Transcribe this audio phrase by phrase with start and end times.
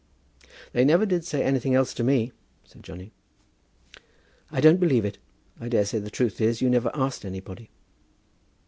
[0.73, 2.31] '""They never did say anything else to me,"
[2.65, 3.13] said Johnny.
[4.49, 5.19] "I don't believe it.
[5.59, 7.69] I daresay the truth is, you never asked anybody."